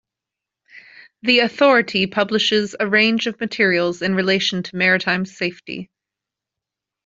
[1.21, 5.91] The Authority publishes a range of materials in relation to maritime safety.